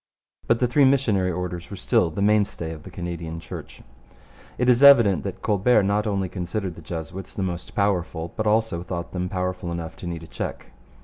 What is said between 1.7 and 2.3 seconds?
still the